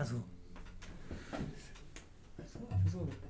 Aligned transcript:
Versuch. 0.00 0.24
Versuch. 2.84 3.29